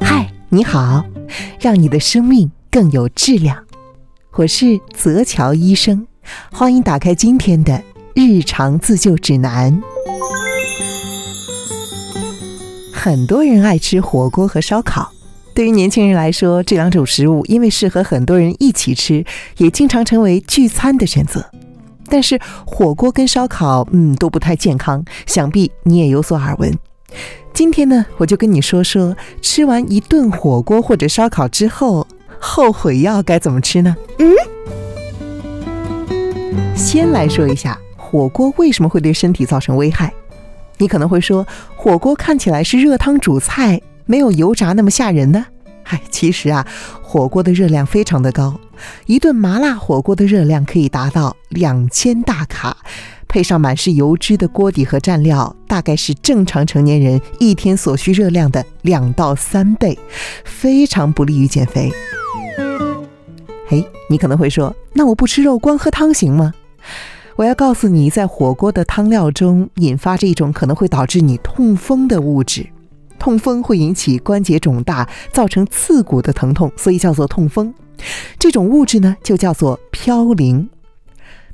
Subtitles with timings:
[0.00, 1.04] 嗨，你好，
[1.60, 3.56] 让你的生命更有质量。
[4.32, 6.06] 我是泽乔医生，
[6.52, 7.82] 欢迎打开今天的
[8.14, 9.80] 日常自救指南。
[12.92, 15.10] 很多人爱吃火锅和烧烤，
[15.54, 19.24] 对于年轻人来说，这两种食物因为适合很多人一起吃，
[19.58, 21.44] 也经常成为聚餐的选择。
[22.06, 26.76] 但是火锅跟烧烤，嗯，都不太健康，想必你也有所耳闻。
[27.52, 32.06] 今天呢，我就跟你说说，吃完一顿火锅或者烧烤之后，
[32.38, 33.94] 后悔药该怎么吃呢？
[34.18, 34.34] 嗯，
[36.74, 40.12] 先来说一下火锅为什么会对身体造成危害。
[40.78, 45.46] 你可能会说，火锅看起来是热汤煮菜，没有油炸那么吓人呢。
[45.84, 46.66] 嗨，其实啊，
[47.02, 48.58] 火锅的热量非常的高，
[49.06, 52.76] 一顿麻辣火锅的热量可以达到两千大卡。
[53.32, 59.98] 配上满是油脂的锅底和蘸料，大概是正常成年人一天所需热量的两到三倍，
[60.44, 61.90] 非常不利于减肥。
[63.66, 66.52] 嘿，你可能会说，那我不吃肉，光喝汤行吗？
[67.36, 72.66] 我要告诉你，在火锅的汤料中引发着一种可能会导致你痛风的物质，
[73.18, 77.72] 痛风会引起关节肿大，造成刺骨的疼痛，所以叫做痛风。
[78.38, 80.68] 这种物质呢，就叫做嘌呤。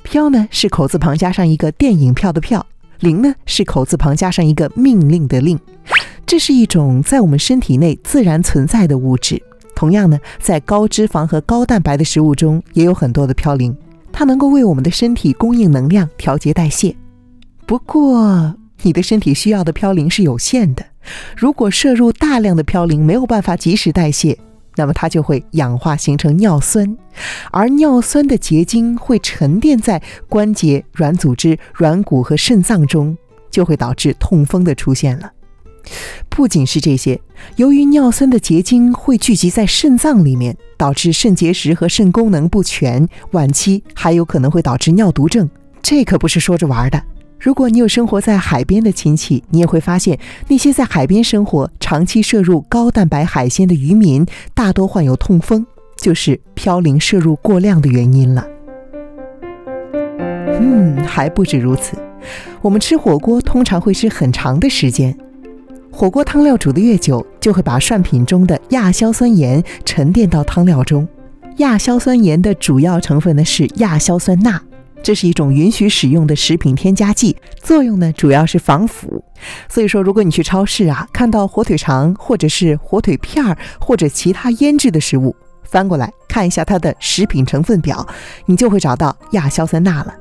[0.09, 2.65] 飘呢是口字旁加上一个电影票的票，
[3.01, 5.59] 令呢是口字旁加上一个命令的令，
[6.25, 9.39] 这是一种在我们身体内自然存在的物质。
[9.75, 13.75] 同样呢，在高脂肪和高蛋白的食物中也有很多的嘌呤，
[14.11, 16.95] 它能够为我们的身体供应能量、调节代谢。
[17.67, 20.83] 不过，你的身体需要的嘌呤是有限的，
[21.37, 24.39] 如果摄入大量的嘌呤，没有办法及时代谢。
[24.79, 26.97] 那么它就会氧化形成尿酸，
[27.51, 33.17] 而尿酸的结晶会沉淀在关节、软组织、软骨和肾脏中，
[33.51, 35.33] 就会导致痛风的出现了。
[36.29, 37.19] 不仅是这些，
[37.57, 45.49] 由于尿酸的结晶会聚集在肾脏里面，导致肾结石和肾功能不全，晚期还有可能会导致尿毒症。
[45.81, 47.03] 这可不是说着玩的。
[47.39, 50.19] 如果你有生活在海边的亲戚，你也会发现，
[50.49, 58.45] 那些在海边生活、长期摄入高蛋白海鲜的渔民，大多患有痛风，就是嘌呤摄入过量的原因了。
[60.59, 61.97] 嗯，还不止如此，
[62.61, 65.17] 我们吃火锅通常会吃很长的时间，
[65.89, 71.07] 火锅汤料煮得越久，就会把涮品中的亚硝酸盐沉淀到汤料中。
[71.59, 74.61] 亚硝酸盐的主要成分呢是亚硝酸钠。
[75.01, 79.23] 这是一种允许使用的食品添加剂，作用呢主要是防腐。
[79.67, 88.05] 所以说，如果你去超市啊，看到火腿肠或者是火腿片儿或者其他腌制的食物，翻过来看一下它的食品成分表，
[88.45, 90.13] 你就会找到亚硝酸钠了。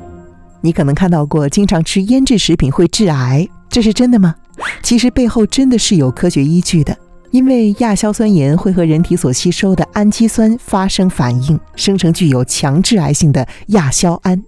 [0.60, 4.34] 你可能看到过，经常吃腌制食品会致癌，这是真的吗？
[4.82, 6.96] 其实背后真的是有科学依据的。
[7.30, 14.42] 因为亚硝酸盐会和人体所吸收的氨基酸发生反应，生成具有强致癌性的亚硝胺，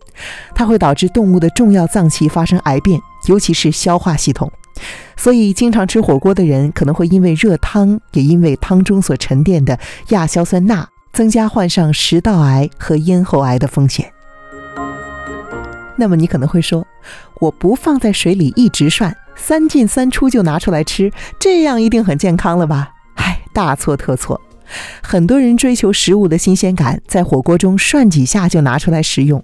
[0.55, 4.51] 它会导致动物的重要脏器发生癌变，尤其是消化系统。
[5.15, 14.11] 所以，经常吃火锅的人可能会因为热汤，也因为汤中所沉淀的亚硝酸钠，增加患上食道癌和咽喉癌的风险。
[15.97, 16.87] 那么，你可能会说，
[17.41, 19.15] 我不放在水里一直涮。
[19.43, 22.91] 三进三出就拿出来吃，这样一定很健康了吧？
[23.15, 24.41] 唉，大错特错。
[25.03, 29.43] 很多人追求食物的新鲜感，在火锅中涮几下就拿出来食用，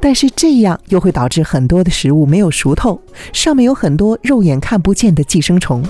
[0.00, 2.98] 但是这样又会导致很多的食物没有熟透，
[3.34, 5.84] 上面有很多肉眼看不见的寄生虫。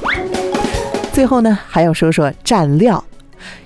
[1.13, 3.05] 最后呢，还要说说蘸料。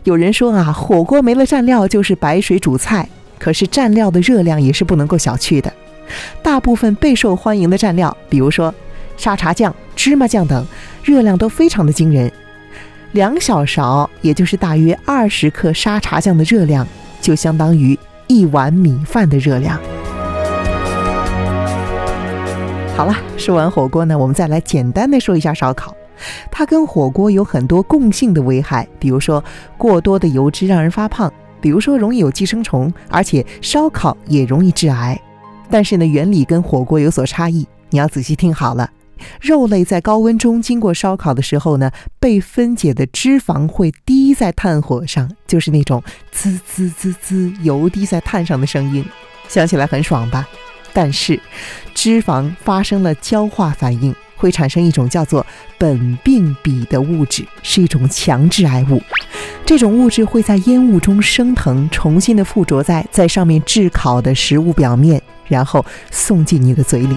[0.04, 5.72] 有人说啊，火锅没了蘸料就是白水煮菜，可是蘸料的热量也是不能够小觑的。
[6.42, 8.74] 大部分备受欢迎的蘸料，比如说。
[9.18, 10.66] 沙茶酱、芝麻酱等，
[11.04, 12.32] 热量都非常的惊人。
[13.12, 16.86] 两小勺，也就是大约二十克沙茶酱的热量，
[17.20, 19.78] 就相当于一碗米饭的热量。
[22.96, 25.94] 好了，说完火锅呢，我们再来简单的说一下烧烤。
[26.50, 29.42] 它跟火锅有很多共性的危害，比如说
[29.76, 35.18] 过多的油脂让人发胖，比如说容易有寄生虫，而且烧烤也容易致癌。
[35.70, 38.90] 但是呢，原理跟火锅有所差异，你要仔细听好了。
[39.40, 49.04] 肉类在高温中经过烧烤的时候呢，被分解的脂肪会滴在炭火上，就是那种滋滋滋滋油滴在炭上的声音，
[49.48, 50.48] 想起来很爽吧？
[50.92, 51.38] 但是，
[51.94, 55.46] 脂肪发生了焦化反应，会产生一种叫做
[55.78, 59.00] 苯并芘的物质，是一种强致癌物。
[59.64, 67.16] 这种物质会在烟雾中升腾，重新的附着在在上面炙烤的食物表面，然后送进你的嘴里。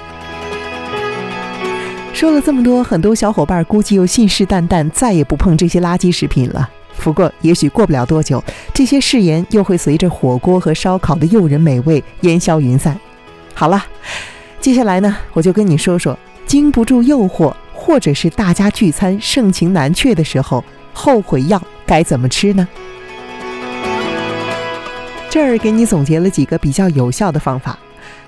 [2.14, 6.70] 说了这么多，很多小伙伴估计又信誓旦旦再也不碰这些垃圾食品了。
[6.98, 8.44] 不过，也许过不了多久，
[8.76, 13.00] 这些誓言又会随着火锅和烧烤的诱人美味烟消云散。
[13.56, 13.84] 好了，
[14.60, 16.16] 接下来呢，我就跟你说说，
[16.46, 20.64] 经不住诱惑，或者是大家聚餐盛情难却的时候，
[20.94, 22.68] 后悔药该怎么吃呢？
[25.28, 27.80] 这儿给你总结了几个比较有效的方法。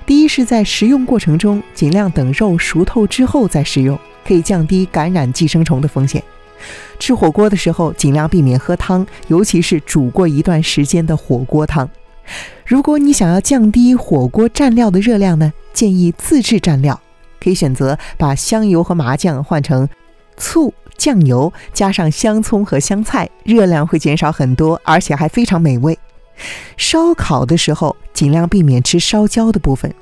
[0.05, 3.97] 第一是在食用过程中，尽量等肉熟透之后再食用，
[4.27, 6.21] 可以降低感染寄生虫的风险。
[6.99, 11.89] 吃火锅的时候，尽量避免喝汤，尤其是煮过一段时间的火锅汤。
[12.65, 16.99] 如果你想要降低火锅蘸料的热量呢，建议自制蘸料，
[17.41, 19.87] 可以选择把香油和麻酱换成
[20.37, 25.97] 醋、酱油，加上香葱和香菜，热量会减少很多，而且还非常美味。
[26.77, 29.93] 烧烤的时候，尽量避免吃烧焦的部分，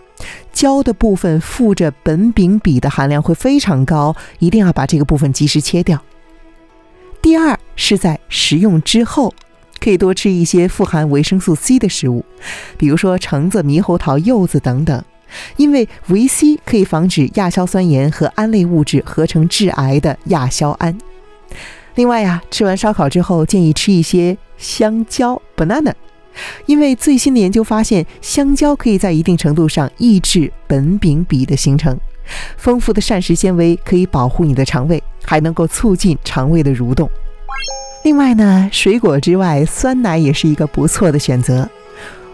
[0.52, 6.02] 焦的部分附着苯丙芘的含量会非常高，一定要把这个部分及时切掉。
[7.22, 9.34] 第二是在食用之后，
[9.80, 12.26] 可以多吃一些富含维生素 C 的食物，
[12.78, 15.04] 比如说橙子、猕猴桃、柚子等等，
[15.56, 20.98] 因为维 C 可以防止亚硝酸盐和胺类物质合成致癌的亚硝胺。
[21.96, 25.94] 另外呀，吃完烧烤之后，建议吃一些香蕉 （banana），
[26.66, 31.98] 因为最新的研究发现，香蕉可以在一定程度上抑制苯丙芘的形成。
[32.58, 37.10] 丰富的膳食纤维可以保护你的肠胃，还能够促进肠胃的蠕动。
[38.04, 41.70] 另外呢，水果之外，酸奶也是一个不错的选择。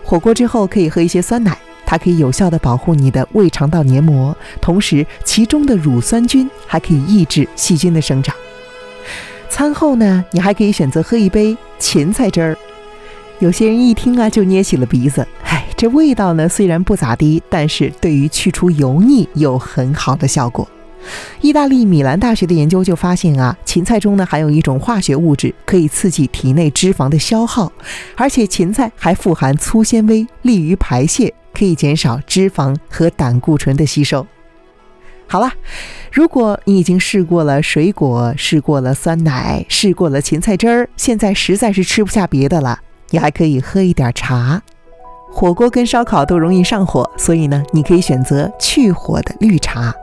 [0.04, 8.36] 火锅之后可以喝一些酸奶，它可以有效的保护你的胃肠道黏膜，同时其中的乳酸菌还可以抑制细菌的生长。
[9.50, 12.58] 餐后呢，你还可以选择喝一杯芹菜汁儿。
[13.40, 15.26] 有些人一听啊，就捏起了鼻子。
[15.44, 20.68] 唉，这味道呢虽然不咋地，但是对于去除油腻有很好的效果。
[21.40, 27.72] 意大利米兰大学的研究就发现啊，芹菜中呢含有一种化学物质，可以刺激体内脂肪的消耗，
[28.16, 34.26] 而且芹菜还富含粗纤维，利于排泄，可以减少脂肪和胆固醇的吸收。
[35.28, 35.54] 好了，
[36.12, 42.80] 如果你已经试过了水果，试过了酸奶，试过了芹菜汁儿，现在实在是吃不下别的了。
[43.10, 44.62] 你还可以喝一点茶，
[45.32, 49.94] 火锅跟烧烤都容易上火，所以呢，你可以选择去火的绿茶。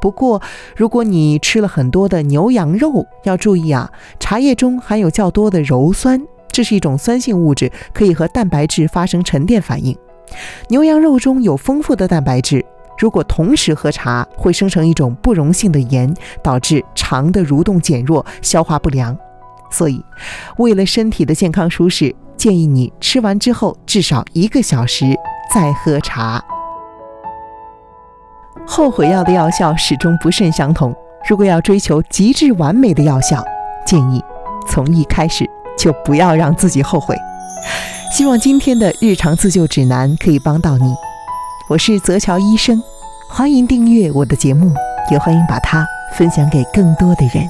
[0.00, 0.40] 不过，
[0.76, 3.90] 如果你吃了很多的牛羊肉，要注意啊，
[4.20, 9.96] 茶叶中含有较多的鞣酸，这是一种酸性物质，可以和蛋白质发生沉淀反应。
[10.68, 12.64] 牛羊肉中有丰富的蛋白质，
[12.98, 19.16] 如果同时喝茶，会生成一种不溶性的盐，导致肠的蠕动减弱，消化不良。
[19.70, 20.04] 所以，
[20.58, 25.06] 为了身体的健康舒适，建议你吃完之后至少一个小时
[25.52, 26.42] 再喝茶。
[28.66, 30.94] 后悔药的药效始终不甚相同，
[31.28, 33.44] 如果要追求极致完美的药效，
[33.86, 34.22] 建议
[34.68, 35.44] 从一开始
[35.76, 37.16] 就不要让自己后悔。
[38.12, 40.94] 希望今天的日常自救指南可以帮到你。
[41.68, 42.80] 我是泽乔医生，
[43.28, 44.72] 欢迎订阅我的节目，
[45.10, 47.44] 也欢迎把它分享给更多的人。